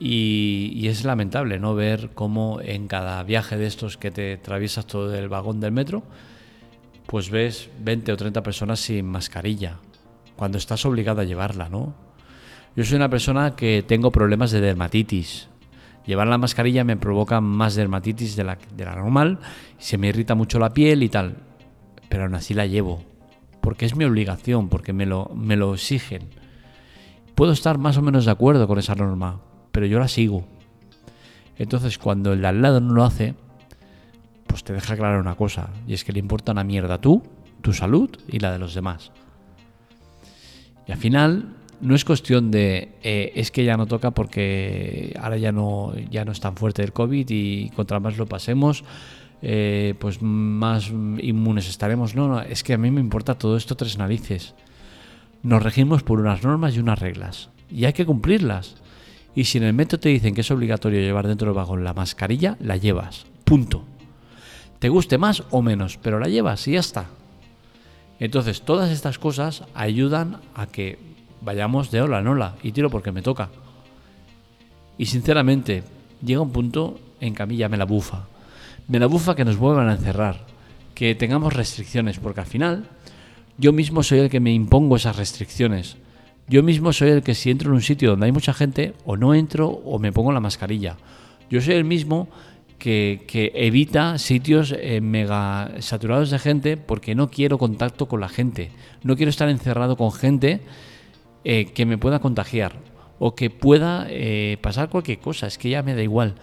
Y, 0.00 0.86
es 0.88 1.04
lamentable 1.04 1.58
no 1.58 1.74
ver 1.74 2.10
cómo 2.14 2.60
en 2.62 2.88
cada 2.88 3.22
viaje 3.22 3.56
de 3.56 3.66
estos 3.66 3.98
que 3.98 4.10
te 4.10 4.34
atraviesas 4.34 4.86
todo 4.86 5.14
el 5.14 5.28
vagón 5.28 5.60
del 5.60 5.72
metro, 5.72 6.02
pues 7.06 7.30
ves 7.30 7.68
20 7.80 8.12
o 8.12 8.16
30 8.16 8.42
personas 8.42 8.80
sin 8.80 9.06
mascarilla, 9.06 9.76
cuando 10.34 10.58
estás 10.58 10.84
obligado 10.86 11.20
a 11.20 11.24
llevarla, 11.24 11.68
¿no? 11.68 11.94
Yo 12.74 12.84
soy 12.84 12.96
una 12.96 13.10
persona 13.10 13.54
que 13.54 13.84
tengo 13.86 14.10
problemas 14.10 14.50
de 14.50 14.60
dermatitis. 14.60 15.48
Llevar 16.06 16.26
la 16.26 16.38
mascarilla 16.38 16.84
me 16.84 16.96
provoca 16.96 17.40
más 17.40 17.74
dermatitis 17.74 18.34
de 18.34 18.44
la, 18.44 18.58
de 18.74 18.84
la 18.84 18.96
normal, 18.96 19.38
se 19.78 19.98
me 19.98 20.08
irrita 20.08 20.34
mucho 20.34 20.58
la 20.58 20.72
piel 20.72 21.02
y 21.02 21.08
tal. 21.08 21.36
Pero 22.08 22.24
aún 22.24 22.34
así 22.34 22.54
la 22.54 22.66
llevo. 22.66 23.02
Porque 23.60 23.84
es 23.84 23.94
mi 23.94 24.04
obligación, 24.04 24.68
porque 24.68 24.92
me 24.92 25.06
lo, 25.06 25.30
me 25.34 25.56
lo 25.56 25.74
exigen. 25.74 26.30
Puedo 27.34 27.52
estar 27.52 27.78
más 27.78 27.96
o 27.98 28.02
menos 28.02 28.24
de 28.24 28.30
acuerdo 28.30 28.66
con 28.66 28.78
esa 28.78 28.94
norma, 28.94 29.40
pero 29.70 29.86
yo 29.86 29.98
la 29.98 30.08
sigo. 30.08 30.46
Entonces, 31.58 31.98
cuando 31.98 32.32
el 32.32 32.40
de 32.40 32.48
al 32.48 32.62
lado 32.62 32.80
no 32.80 32.94
lo 32.94 33.04
hace, 33.04 33.34
pues 34.46 34.64
te 34.64 34.72
deja 34.72 34.96
claro 34.96 35.20
una 35.20 35.34
cosa, 35.34 35.70
y 35.86 35.94
es 35.94 36.04
que 36.04 36.12
le 36.12 36.18
importa 36.18 36.52
una 36.52 36.64
mierda 36.64 37.00
tú, 37.00 37.22
tu 37.60 37.72
salud 37.72 38.10
y 38.28 38.38
la 38.38 38.52
de 38.52 38.58
los 38.58 38.74
demás. 38.74 39.12
Y 40.86 40.92
al 40.92 40.98
final, 40.98 41.56
no 41.82 41.96
es 41.96 42.04
cuestión 42.04 42.50
de 42.50 42.90
eh, 43.02 43.32
es 43.34 43.50
que 43.50 43.64
ya 43.64 43.76
no 43.76 43.86
toca 43.86 44.12
porque 44.12 45.14
ahora 45.20 45.36
ya 45.36 45.50
no, 45.50 45.92
ya 46.10 46.24
no 46.24 46.30
es 46.32 46.40
tan 46.40 46.56
fuerte 46.56 46.82
el 46.82 46.92
COVID 46.92 47.26
y 47.28 47.70
contra 47.70 47.98
más 47.98 48.16
lo 48.16 48.26
pasemos, 48.26 48.84
eh, 49.42 49.94
pues 49.98 50.22
más 50.22 50.90
inmunes 50.90 51.68
estaremos. 51.68 52.14
No, 52.14 52.28
no, 52.28 52.40
es 52.40 52.62
que 52.62 52.74
a 52.74 52.78
mí 52.78 52.90
me 52.92 53.00
importa 53.00 53.34
todo 53.36 53.56
esto 53.56 53.76
tres 53.76 53.98
narices. 53.98 54.54
Nos 55.42 55.60
regimos 55.60 56.04
por 56.04 56.20
unas 56.20 56.44
normas 56.44 56.76
y 56.76 56.78
unas 56.78 57.00
reglas 57.00 57.50
y 57.68 57.84
hay 57.84 57.92
que 57.92 58.06
cumplirlas. 58.06 58.76
Y 59.34 59.44
si 59.44 59.58
en 59.58 59.64
el 59.64 59.72
metro 59.72 59.98
te 59.98 60.10
dicen 60.10 60.34
que 60.34 60.42
es 60.42 60.50
obligatorio 60.50 61.00
llevar 61.00 61.26
dentro 61.26 61.48
del 61.48 61.56
vagón 61.56 61.82
la 61.82 61.94
mascarilla, 61.94 62.56
la 62.60 62.76
llevas. 62.76 63.26
Punto. 63.44 63.84
Te 64.78 64.88
guste 64.88 65.18
más 65.18 65.42
o 65.50 65.62
menos, 65.62 65.98
pero 66.00 66.20
la 66.20 66.28
llevas 66.28 66.68
y 66.68 66.72
ya 66.72 66.80
está. 66.80 67.06
Entonces, 68.20 68.62
todas 68.62 68.90
estas 68.90 69.18
cosas 69.18 69.64
ayudan 69.74 70.40
a 70.54 70.66
que 70.66 71.11
vayamos 71.42 71.90
de 71.90 72.00
ola 72.00 72.20
en 72.20 72.28
ola 72.28 72.54
y 72.62 72.72
tiro 72.72 72.90
porque 72.90 73.12
me 73.12 73.22
toca. 73.22 73.50
Y 74.98 75.06
sinceramente, 75.06 75.82
llega 76.24 76.40
un 76.40 76.52
punto 76.52 76.98
en 77.20 77.34
que 77.34 77.42
a 77.42 77.46
mí 77.46 77.56
ya 77.56 77.68
me 77.68 77.76
la 77.76 77.84
bufa. 77.84 78.26
Me 78.88 78.98
la 78.98 79.06
bufa 79.06 79.34
que 79.34 79.44
nos 79.44 79.56
vuelvan 79.56 79.88
a 79.88 79.94
encerrar, 79.94 80.46
que 80.94 81.14
tengamos 81.14 81.52
restricciones, 81.52 82.18
porque 82.18 82.40
al 82.40 82.46
final 82.46 82.88
yo 83.58 83.72
mismo 83.72 84.02
soy 84.02 84.20
el 84.20 84.30
que 84.30 84.40
me 84.40 84.52
impongo 84.52 84.96
esas 84.96 85.16
restricciones. 85.16 85.96
Yo 86.48 86.62
mismo 86.62 86.92
soy 86.92 87.10
el 87.10 87.22
que 87.22 87.34
si 87.34 87.50
entro 87.50 87.70
en 87.70 87.76
un 87.76 87.82
sitio 87.82 88.10
donde 88.10 88.26
hay 88.26 88.32
mucha 88.32 88.52
gente, 88.52 88.94
o 89.04 89.16
no 89.16 89.34
entro 89.34 89.68
o 89.68 89.98
me 89.98 90.12
pongo 90.12 90.32
la 90.32 90.40
mascarilla. 90.40 90.96
Yo 91.50 91.60
soy 91.60 91.74
el 91.74 91.84
mismo 91.84 92.28
que, 92.78 93.24
que 93.28 93.52
evita 93.54 94.18
sitios 94.18 94.74
eh, 94.76 95.00
mega 95.00 95.70
saturados 95.80 96.30
de 96.30 96.38
gente 96.38 96.76
porque 96.76 97.14
no 97.14 97.30
quiero 97.30 97.58
contacto 97.58 98.06
con 98.06 98.20
la 98.20 98.28
gente. 98.28 98.72
No 99.04 99.16
quiero 99.16 99.30
estar 99.30 99.48
encerrado 99.48 99.96
con 99.96 100.12
gente 100.12 100.60
eh, 101.44 101.66
que 101.66 101.86
me 101.86 101.98
pueda 101.98 102.20
contagiar 102.20 102.74
o 103.24 103.36
que 103.36 103.50
pueda 103.50 104.06
eh, 104.08 104.58
pasar 104.60 104.88
cualquier 104.88 105.20
cosa, 105.20 105.46
es 105.46 105.56
que 105.56 105.70
ya 105.70 105.84
me 105.84 105.94
da 105.94 106.02
igual. 106.02 106.34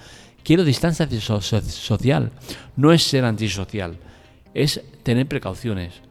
Quiero 0.43 0.63
distancia 0.63 1.07
social, 1.19 2.31
no 2.77 2.93
es 2.93 3.03
ser 3.03 3.25
antisocial, 3.25 3.97
es 4.53 4.81
tener 5.03 5.27
precauciones. 5.27 6.01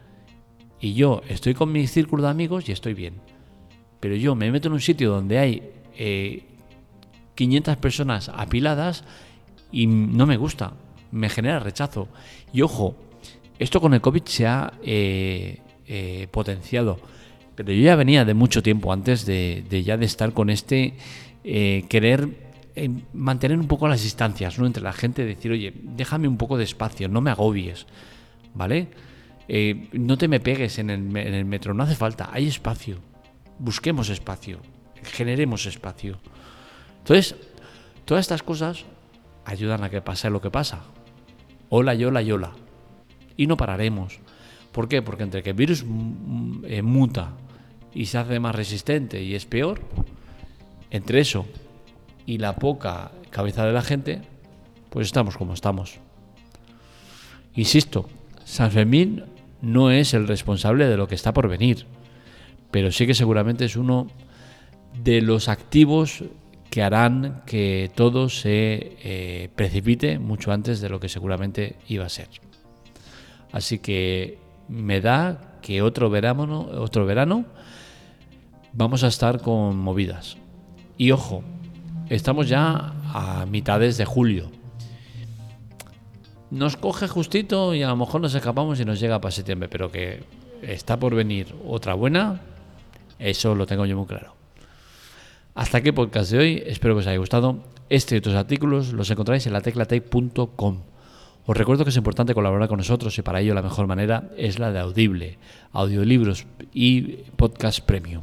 Y 0.78 0.92
yo 0.92 1.22
estoy 1.28 1.54
con 1.54 1.72
mi 1.72 1.86
círculo 1.86 2.22
de 2.22 2.28
amigos 2.28 2.68
y 2.68 2.72
estoy 2.72 2.92
bien. 2.92 3.14
Pero 3.98 4.14
yo 4.14 4.34
me 4.34 4.52
meto 4.52 4.68
en 4.68 4.74
un 4.74 4.80
sitio 4.80 5.10
donde 5.10 5.38
hay 5.38 5.72
500 7.34 7.74
eh, 7.74 7.76
personas 7.78 8.28
apiladas 8.28 9.04
y 9.72 9.86
no 9.86 10.26
me 10.26 10.36
gusta, 10.36 10.74
me 11.10 11.30
genera 11.30 11.60
rechazo. 11.60 12.08
Y 12.52 12.60
ojo, 12.60 12.94
esto 13.58 13.80
con 13.80 13.94
el 13.94 14.02
COVID 14.02 14.24
se 14.24 14.46
ha 14.46 14.74
eh, 14.82 16.28
potenciado, 16.30 17.00
pero 17.64 17.72
yo 17.72 17.82
ya 17.82 17.96
venía 17.96 18.24
de 18.24 18.34
mucho 18.34 18.62
tiempo 18.62 18.92
antes 18.92 19.26
de, 19.26 19.64
ya 19.84 19.96
de 19.96 20.06
estar 20.06 20.32
con 20.32 20.48
este 20.48 20.94
eh, 21.42 21.84
querer 21.88 22.28
mantener 23.12 23.58
un 23.58 23.66
poco 23.66 23.88
las 23.88 24.00
distancias 24.00 24.60
¿no? 24.60 24.66
entre 24.66 24.80
la 24.80 24.92
gente, 24.92 25.24
decir, 25.24 25.50
oye, 25.50 25.74
déjame 25.82 26.28
un 26.28 26.36
poco 26.36 26.56
de 26.56 26.62
espacio, 26.62 27.08
no 27.08 27.20
me 27.20 27.32
agobies, 27.32 27.86
¿vale? 28.54 28.88
no 29.92 30.18
te 30.18 30.28
me 30.28 30.38
pegues 30.38 30.78
en 30.78 30.90
el, 30.90 31.00
en 31.16 31.34
el 31.34 31.44
metro, 31.46 31.74
no 31.74 31.82
hace 31.82 31.96
falta, 31.96 32.28
hay 32.32 32.46
espacio, 32.46 32.98
busquemos 33.58 34.08
espacio, 34.08 34.60
generemos 35.02 35.66
espacio. 35.66 36.20
Entonces, 36.98 37.34
todas 38.04 38.20
estas 38.20 38.44
cosas 38.44 38.84
ayudan 39.44 39.82
a 39.82 39.90
que 39.90 40.00
pase 40.00 40.30
lo 40.30 40.40
que 40.40 40.50
pasa. 40.50 40.82
Hola, 41.70 41.94
yola, 41.94 42.22
yola. 42.22 42.52
Y 43.36 43.46
no 43.46 43.56
pararemos. 43.56 44.20
¿Por 44.70 44.88
qué? 44.88 45.00
Porque 45.02 45.22
entre 45.22 45.42
que 45.42 45.50
el 45.50 45.56
virus 45.56 45.84
eh, 46.64 46.82
muta 46.82 47.32
y 47.98 48.06
se 48.06 48.16
hace 48.16 48.38
más 48.38 48.54
resistente 48.54 49.24
y 49.24 49.34
es 49.34 49.44
peor, 49.44 49.80
entre 50.92 51.18
eso 51.18 51.46
y 52.26 52.38
la 52.38 52.54
poca 52.54 53.10
cabeza 53.30 53.66
de 53.66 53.72
la 53.72 53.82
gente, 53.82 54.22
pues 54.88 55.08
estamos 55.08 55.36
como 55.36 55.52
estamos. 55.52 55.98
Insisto, 57.56 58.08
San 58.44 58.70
Fermín 58.70 59.24
no 59.62 59.90
es 59.90 60.14
el 60.14 60.28
responsable 60.28 60.86
de 60.86 60.96
lo 60.96 61.08
que 61.08 61.16
está 61.16 61.32
por 61.32 61.48
venir, 61.48 61.86
pero 62.70 62.92
sí 62.92 63.04
que 63.04 63.14
seguramente 63.14 63.64
es 63.64 63.74
uno 63.74 64.06
de 65.02 65.20
los 65.20 65.48
activos 65.48 66.22
que 66.70 66.84
harán 66.84 67.42
que 67.46 67.90
todo 67.96 68.28
se 68.28 68.96
eh, 69.02 69.50
precipite 69.56 70.20
mucho 70.20 70.52
antes 70.52 70.80
de 70.80 70.88
lo 70.88 71.00
que 71.00 71.08
seguramente 71.08 71.74
iba 71.88 72.06
a 72.06 72.10
ser. 72.10 72.28
Así 73.50 73.80
que 73.80 74.38
me 74.68 75.00
da 75.00 75.58
que 75.62 75.82
otro 75.82 76.10
verano, 76.10 76.60
otro 76.60 77.04
verano 77.04 77.58
vamos 78.72 79.04
a 79.04 79.08
estar 79.08 79.40
con 79.40 79.76
movidas. 79.76 80.36
Y 80.96 81.12
ojo, 81.12 81.42
estamos 82.08 82.48
ya 82.48 82.94
a 83.12 83.46
mitades 83.46 83.96
de 83.96 84.04
julio. 84.04 84.50
Nos 86.50 86.76
coge 86.76 87.08
justito 87.08 87.74
y 87.74 87.82
a 87.82 87.88
lo 87.88 87.96
mejor 87.96 88.20
nos 88.20 88.34
escapamos 88.34 88.80
y 88.80 88.84
nos 88.84 89.00
llega 89.00 89.20
para 89.20 89.32
septiembre, 89.32 89.68
pero 89.68 89.92
que 89.92 90.24
está 90.62 90.98
por 90.98 91.14
venir 91.14 91.54
otra 91.66 91.94
buena, 91.94 92.40
eso 93.18 93.54
lo 93.54 93.66
tengo 93.66 93.84
yo 93.86 93.96
muy 93.96 94.06
claro. 94.06 94.34
Hasta 95.54 95.78
aquí 95.78 95.92
podcast 95.92 96.30
de 96.30 96.38
hoy, 96.38 96.62
espero 96.66 96.94
que 96.94 97.00
os 97.00 97.06
haya 97.06 97.18
gustado. 97.18 97.58
Este 97.90 98.14
y 98.14 98.18
otros 98.18 98.34
artículos 98.34 98.92
los 98.92 99.10
encontráis 99.10 99.46
en 99.46 99.52
la 99.52 99.58
lateclatec.com. 99.58 100.78
Os 101.46 101.56
recuerdo 101.56 101.84
que 101.84 101.90
es 101.90 101.96
importante 101.96 102.34
colaborar 102.34 102.68
con 102.68 102.76
nosotros 102.76 103.16
y 103.18 103.22
para 103.22 103.40
ello 103.40 103.54
la 103.54 103.62
mejor 103.62 103.86
manera 103.86 104.30
es 104.36 104.58
la 104.58 104.70
de 104.70 104.80
Audible, 104.80 105.38
audiolibros 105.72 106.46
y 106.72 107.24
podcast 107.36 107.80
premium. 107.80 108.22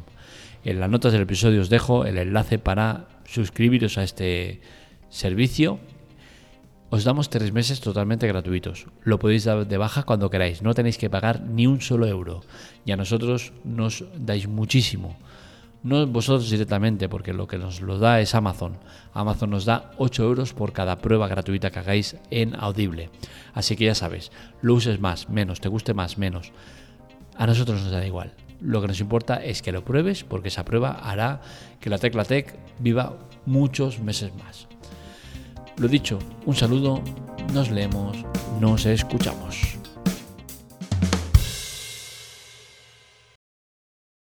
En 0.66 0.80
las 0.80 0.90
notas 0.90 1.12
del 1.12 1.22
episodio 1.22 1.60
os 1.60 1.70
dejo 1.70 2.06
el 2.06 2.18
enlace 2.18 2.58
para 2.58 3.06
suscribiros 3.24 3.98
a 3.98 4.02
este 4.02 4.60
servicio. 5.10 5.78
Os 6.90 7.04
damos 7.04 7.30
tres 7.30 7.52
meses 7.52 7.78
totalmente 7.78 8.26
gratuitos. 8.26 8.88
Lo 9.04 9.20
podéis 9.20 9.44
dar 9.44 9.68
de 9.68 9.78
baja 9.78 10.02
cuando 10.02 10.28
queráis. 10.28 10.62
No 10.62 10.74
tenéis 10.74 10.98
que 10.98 11.08
pagar 11.08 11.40
ni 11.40 11.68
un 11.68 11.80
solo 11.80 12.08
euro. 12.08 12.42
Y 12.84 12.90
a 12.90 12.96
nosotros 12.96 13.52
nos 13.62 14.06
dais 14.18 14.48
muchísimo. 14.48 15.16
No 15.84 16.04
vosotros 16.08 16.50
directamente, 16.50 17.08
porque 17.08 17.32
lo 17.32 17.46
que 17.46 17.58
nos 17.58 17.80
lo 17.80 18.00
da 18.00 18.20
es 18.20 18.34
Amazon. 18.34 18.76
Amazon 19.14 19.50
nos 19.50 19.66
da 19.66 19.92
8 19.98 20.24
euros 20.24 20.52
por 20.52 20.72
cada 20.72 20.98
prueba 20.98 21.28
gratuita 21.28 21.70
que 21.70 21.78
hagáis 21.78 22.16
en 22.32 22.56
Audible. 22.56 23.10
Así 23.54 23.76
que 23.76 23.84
ya 23.84 23.94
sabes, 23.94 24.32
lo 24.62 24.74
uses 24.74 24.98
más, 24.98 25.28
menos, 25.28 25.60
te 25.60 25.68
guste 25.68 25.94
más, 25.94 26.18
menos. 26.18 26.50
A 27.36 27.46
nosotros 27.46 27.82
nos 27.82 27.92
da 27.92 28.04
igual. 28.04 28.32
Lo 28.60 28.80
que 28.80 28.88
nos 28.88 29.00
importa 29.00 29.36
es 29.36 29.62
que 29.62 29.72
lo 29.72 29.84
pruebes, 29.84 30.24
porque 30.24 30.48
esa 30.48 30.64
prueba 30.64 30.92
hará 30.92 31.40
que 31.80 31.90
la 31.90 31.98
Tecla 31.98 32.24
Tech 32.24 32.58
viva 32.78 33.18
muchos 33.44 34.00
meses 34.00 34.34
más. 34.36 34.66
Lo 35.78 35.88
dicho, 35.88 36.18
un 36.46 36.54
saludo, 36.54 37.02
nos 37.52 37.70
leemos, 37.70 38.16
nos 38.60 38.86
escuchamos. 38.86 39.76